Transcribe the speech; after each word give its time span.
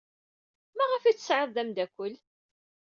Maɣef 0.77 1.03
ay 1.03 1.15
t-tesɛid 1.15 1.49
d 1.55 1.57
ameddakel? 1.61 2.13